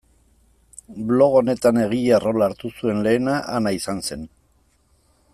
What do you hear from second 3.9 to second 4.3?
zen.